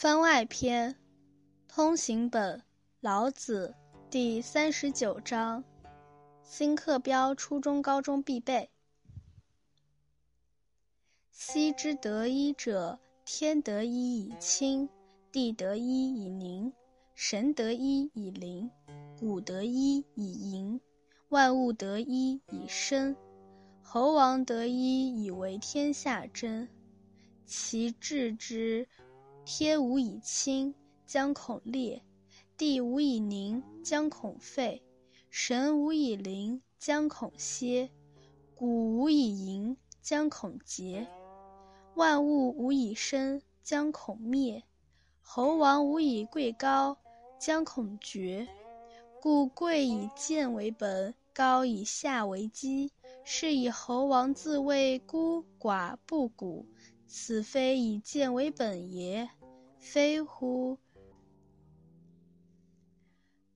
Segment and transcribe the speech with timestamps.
[0.00, 0.94] 番外篇，
[1.66, 2.62] 通行本，
[3.00, 3.74] 老子，
[4.08, 5.64] 第三十九章，
[6.44, 8.70] 新课标，初中、高中必备。
[11.32, 14.88] 昔之得一者，天得一以清，
[15.32, 16.72] 地得一以宁，
[17.16, 18.70] 神得一以灵，
[19.18, 20.80] 谷得一以盈，
[21.30, 23.16] 万物得一以生，
[23.82, 26.68] 猴王得一以为天下真。
[27.46, 28.86] 其治之。
[29.50, 30.74] 天无以清，
[31.06, 32.02] 将恐裂；
[32.58, 34.82] 地无以宁，将恐废；
[35.30, 37.88] 神无以灵，将恐歇；
[38.54, 41.06] 谷无以盈，将恐竭；
[41.94, 44.64] 万物无以生，将恐灭；
[45.22, 46.98] 猴王无以贵高，
[47.38, 48.46] 将恐绝。
[49.22, 52.92] 故贵以贱为本，高以下为基。
[53.30, 56.66] 是以猴王自谓孤寡不古，
[57.06, 59.28] 此非以贱为本也。
[59.78, 60.78] 非乎？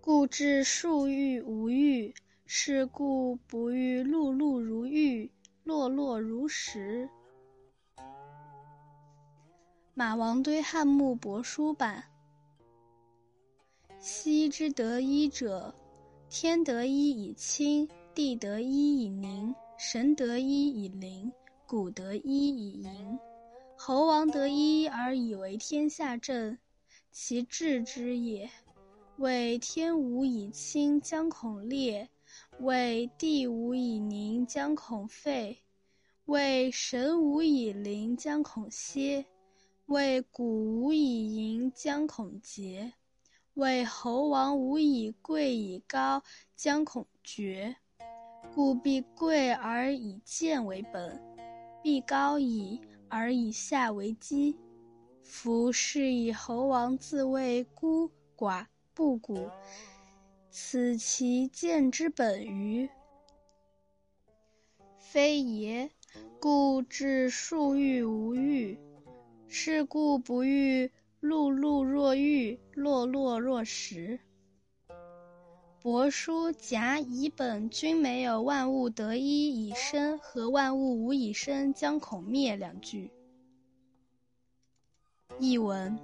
[0.00, 2.14] 故治树欲无欲，
[2.46, 5.32] 是故不欲碌碌如玉，
[5.64, 7.10] 落落如石。
[9.94, 12.04] 马王堆汉墓帛书版。
[13.98, 15.74] 昔之得一者，
[16.30, 21.30] 天得一以清，地得一以宁，神得一以灵，
[21.66, 23.18] 谷得一以盈。
[23.76, 26.56] 猴王得一而以为天下正，
[27.12, 28.48] 其治之也。
[29.18, 32.08] 谓天无以清，将恐裂；
[32.58, 35.58] 谓地无以宁，将恐废；
[36.24, 39.26] 谓神无以灵，将恐歇；
[39.84, 42.92] 谓谷无以盈，将恐竭；
[43.52, 46.22] 谓猴王无以贵以高，
[46.56, 47.76] 将恐绝。
[48.56, 51.20] 故必贵而以贱为本，
[51.82, 52.80] 必高以。
[53.06, 54.56] 而以下为基，
[55.22, 59.50] 夫是以侯王自谓孤寡不古，
[60.50, 62.88] 此其见之本于？
[64.98, 65.90] 非也。
[66.40, 68.78] 故至树欲无欲，
[69.46, 70.90] 是故不欲
[71.20, 74.18] 碌碌若玉，落落若石。
[75.86, 83.12] 帛书甲乙本均没有“万物得一以生”和“万物无以生，将恐灭”两句。
[85.38, 85.96] 译文：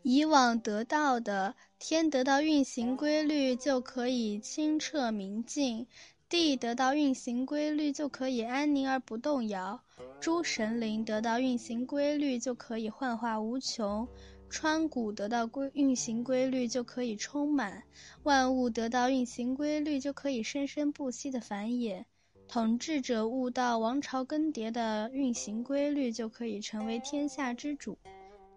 [0.00, 5.84] 以往得到的天得到运行规律，就可以清澈明净；
[6.26, 9.78] 地得到运行规律，就可以安宁而不动摇；
[10.18, 14.08] 诸神灵得到运行规律，就可以幻化无穷。
[14.50, 17.82] 川谷得到规运行规律，就可以充满；
[18.24, 22.04] 万物得到运行规律，就可以生生不息的繁衍。
[22.48, 27.96] 统治者悟到王朝更迭的运行规律，就可以成为天下之主。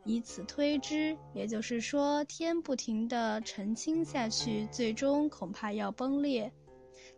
[0.04, 6.50] 以此推之，也就是说，天不停地澄清下去，最终恐怕要崩裂；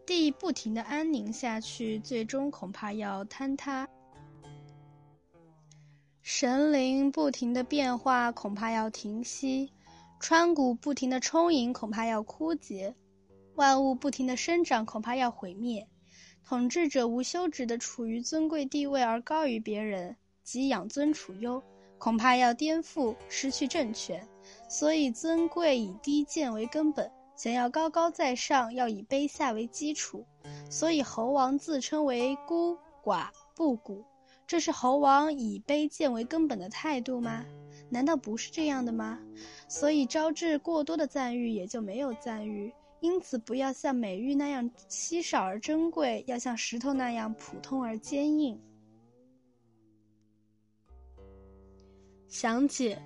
[0.05, 3.89] 地不停地安宁下去，最终恐怕要坍塌。
[6.27, 9.69] 神灵不停的变化，恐怕要停息；
[10.19, 12.95] 川谷不停的充盈，恐怕要枯竭；
[13.53, 15.87] 万物不停的生长，恐怕要毁灭。
[16.43, 21.61] 统治者无休止的处于尊贵地位而高于别人，即养尊处优，
[21.99, 24.27] 恐怕要颠覆，失去政权。
[24.67, 30.25] 所以，尊贵以低贱为根本，想要高高在上，要以卑下为基础。
[30.71, 34.03] 所以，猴王自称为孤寡不古。
[34.47, 37.45] 这是猴王以卑贱为根本的态度吗？
[37.89, 39.19] 难道不是这样的吗？
[39.67, 42.73] 所以招致过多的赞誉，也就没有赞誉。
[43.01, 48.59] 因此，不要像美玉那样稀少而珍贵，要像石头那样普通而坚硬。
[52.27, 53.01] 详解：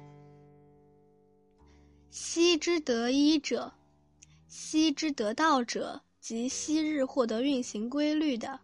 [2.10, 3.74] 昔之得一者，
[4.48, 8.60] 昔之得道者，即昔日获得运行规律的。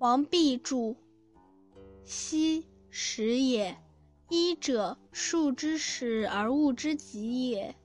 [0.00, 0.96] 王弼注：
[2.06, 3.76] 昔始也，
[4.30, 7.76] 一者数之始而物之极也。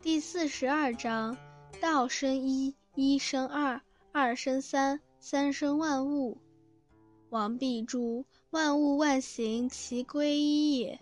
[0.00, 1.36] 第四十二章：
[1.78, 6.38] 道生一，一生二，二生三，三生万物。
[7.28, 10.98] 王弼注：万物万行，其归一也。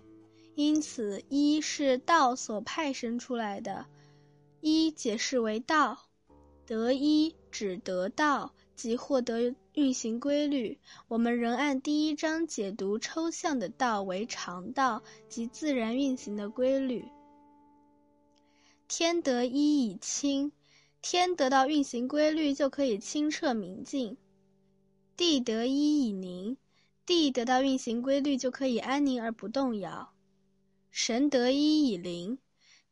[0.56, 3.86] 因此，一是道所派生出来的。
[4.60, 6.08] 一解释为道，
[6.66, 8.52] 得一指得道。
[8.78, 10.78] 即获得运行规律，
[11.08, 17.04] 我们仍按第一章解读抽象的道为常道，即自然运行的规律。
[18.86, 20.52] 天得一以清，
[21.02, 24.14] 天得到运行规律就可以清澈明净；
[25.16, 26.56] 地得一以宁，
[27.04, 30.10] 地得到运行规律，就可以安宁而不动摇；
[30.92, 32.38] 神得一以灵，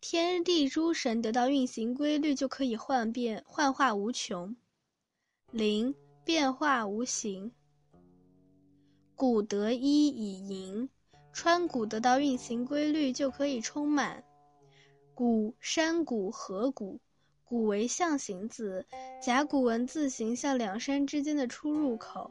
[0.00, 4.56] 天地诸神得到运行规律，就可以幻变幻化无穷。
[5.56, 7.50] 灵变化无形。
[9.14, 10.86] 谷得一以盈，
[11.32, 14.22] 川谷得到运行规律，就可以充满。
[15.14, 17.00] 谷山谷河谷，
[17.42, 18.84] 谷为象形字，
[19.22, 22.30] 甲骨文字形像两山之间的出入口。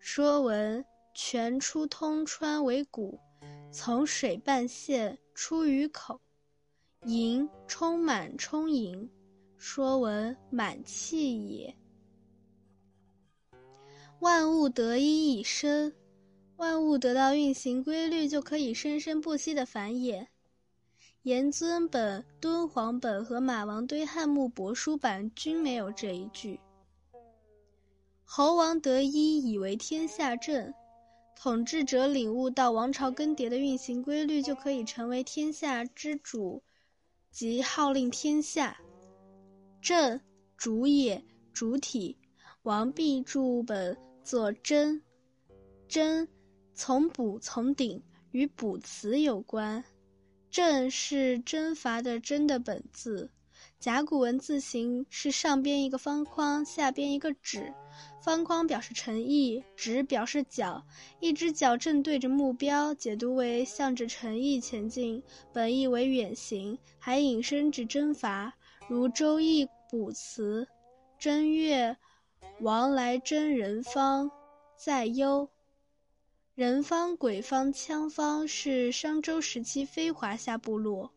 [0.00, 0.84] 说文：
[1.14, 3.16] 泉出通川为谷，
[3.70, 6.20] 从水半线出于口。
[7.04, 9.08] 盈充满充盈。
[9.56, 11.72] 说文：满气也。
[14.20, 15.92] 万物得一以生，
[16.56, 20.26] 万物得到运行规律，就可以生生不息的繁衍。
[21.22, 26.60] 严尊本、敦煌本和马王堆汉墓帛书版均没有这一句。
[28.24, 30.72] 侯王得一以为天下正，
[31.36, 36.62] 统治者领悟到王朝更迭的运行规律，就可以成为天下之主，
[37.30, 38.80] 即号令天下。
[39.82, 40.20] 正，
[40.56, 41.22] 主也，
[41.52, 42.16] 主体。
[42.62, 43.96] 王弼注本
[44.26, 45.00] 作真，
[45.86, 46.26] 真，
[46.74, 48.02] 从补从鼎，
[48.32, 49.84] 与卜辞有关。
[50.50, 53.30] 正是征伐的征的本字，
[53.78, 57.72] 甲骨文字形是上边一个方框，下边一个指，
[58.20, 60.84] 方框表示诚意，指表示角，
[61.20, 68.52] 一只脚正对着目标，解读为向着诚意前进，本意为远行，还引申指征伐，
[68.88, 70.66] 如《周易》卜辞：
[71.16, 71.96] 正月，
[72.60, 74.30] 王来征人方，
[74.76, 75.48] 在忧。
[76.54, 81.12] 人方、鬼方、羌方是商周时期非华夏部落，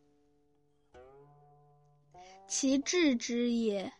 [2.46, 3.92] 其志之也。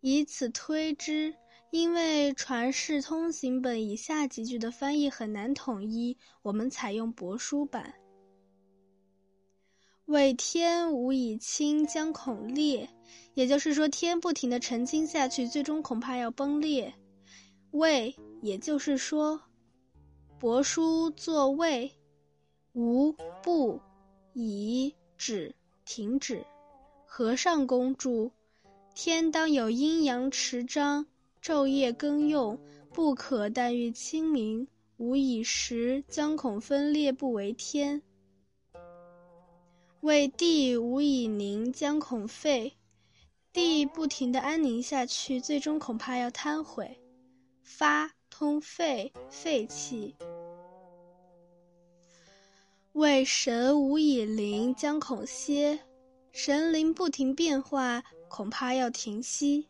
[0.00, 1.36] 以此推之，
[1.70, 7.94] 因为传世通行本以下几句的翻译很难统一，我们采用帛书版。
[10.12, 12.90] 为天无以清，将恐裂，
[13.32, 16.92] 也就是说天不停的沉倾下去，最终恐怕要崩裂。
[17.70, 19.40] 为，也就是说。
[20.38, 21.90] 帛书作为，
[22.74, 23.80] 无不
[24.34, 25.54] 以止
[25.86, 26.44] 停止。
[27.06, 28.30] 和尚公注：
[28.94, 31.06] 天当有阴阳持章，
[31.42, 32.58] 昼夜更用，
[32.92, 34.68] 不可但欲清明。
[34.98, 38.02] 无以时，将恐分裂，不为天。
[40.02, 42.72] 为地无以宁，将恐废。
[43.52, 46.98] 地不停的安宁下去，最终恐怕要瘫毁。
[47.62, 50.16] 发通废，废弃。
[52.94, 55.78] 为神无以灵，将恐歇；
[56.32, 59.68] 神灵不停变化，恐怕要停息。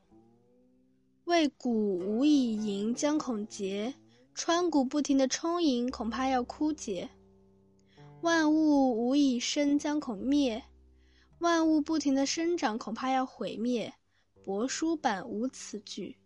[1.25, 3.93] 为谷无以盈，将恐竭；
[4.35, 7.11] 川谷不停的充盈，恐怕要枯竭。
[8.23, 10.63] 万物无以生，将恐灭；
[11.41, 13.93] 万物不停的生长，恐怕要毁灭。
[14.45, 16.17] 帛书版无此句。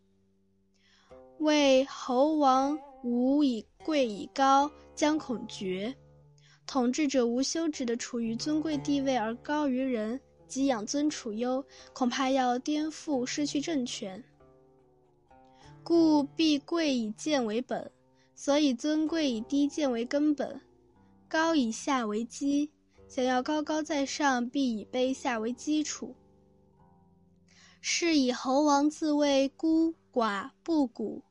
[1.38, 5.94] 为侯王无以贵以高，将恐绝。
[6.66, 11.64] 统治者无休止的处于尊贵地位而高于人，即养尊处优，
[11.94, 14.22] 恐怕要颠覆失去政权。
[15.82, 17.90] 故必贵以贱为本，
[18.34, 20.60] 所以尊贵以低贱为根本，
[21.29, 22.71] 高以下为基。
[23.09, 26.15] 想要高高在上，必以卑下为基础。
[27.81, 31.23] 是以侯王自谓孤寡不古，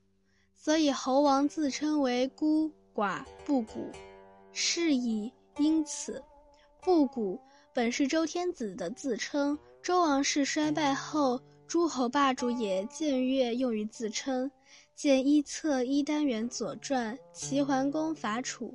[0.53, 3.91] 所以侯王自称为孤寡不古。
[4.53, 6.23] 是以因此，
[6.81, 7.37] 不古
[7.73, 9.59] 本是周天子的自称。
[9.83, 14.49] 周王室衰败后，诸侯霸主也僭越用于自称。
[14.95, 18.73] 见一册一单元左传，齐桓公伐楚，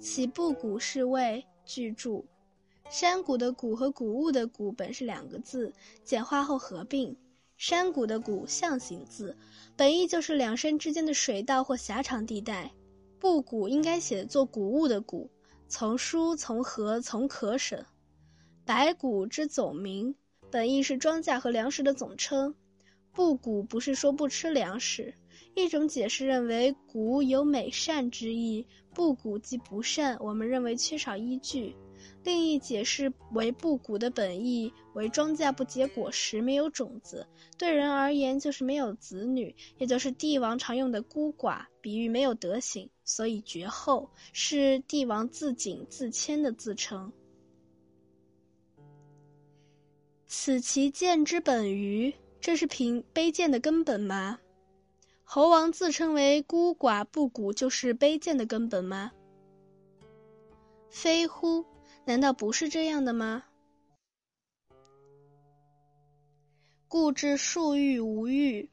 [0.00, 2.24] 其布谷是谓巨注。
[2.88, 7.14] 山谷的谷和谷物的谷本是两个字，简化后合并。
[7.58, 9.36] 山谷的谷象形字，
[9.76, 12.72] 本意就是两山之间的水道或狭长地带。
[13.18, 15.30] 布谷应该写作谷物的谷，
[15.68, 17.84] 从书从禾从可省。
[18.64, 20.14] 白谷之总名，
[20.50, 22.54] 本意是庄稼和粮食的总称。
[23.20, 25.12] 布谷不是说不吃粮食，
[25.54, 31.76] 一种解释认为谷有美善之意，布谷即不善，我们认为缺少依据。
[32.24, 37.26] 另一解释为布谷的本意为庄稼不结果实，没有种子，
[37.58, 47.12] 对人而言就是没有子女，也就是帝王常用的孤寡，比喻没有德行，所以绝后，是帝王自警自谦的自称。
[50.26, 54.40] 此其见之本于，这是凭卑贱的根本吗？
[55.24, 59.12] 猴王自称为孤寡不古，就是卑贱的根本吗？
[60.88, 61.64] 非乎？
[62.04, 63.44] 难道不是这样的吗？
[66.88, 68.68] 故致树欲无欲，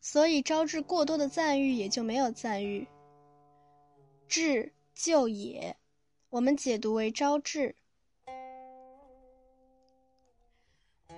[0.00, 2.88] 所以招致过多的赞誉，也就没有赞誉。
[4.26, 5.76] 致就也，
[6.30, 7.76] 我们解读为招致。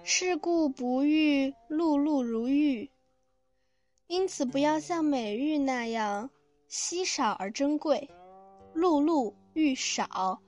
[0.09, 2.89] 是故不欲碌碌如玉，
[4.07, 6.31] 因此不要像美玉那样
[6.69, 8.09] 稀少而珍贵。
[8.73, 10.41] 碌碌玉少，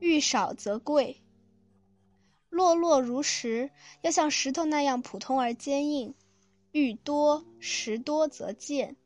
[0.00, 1.16] 玉少则贵；
[2.50, 3.70] 落落如石，
[4.02, 6.14] 要像石头那样普通而坚硬。
[6.72, 8.98] 玉多石多则贱。